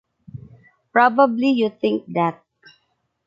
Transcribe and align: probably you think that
probably 0.91 1.51
you 1.51 1.69
think 1.69 2.05
that 2.11 2.43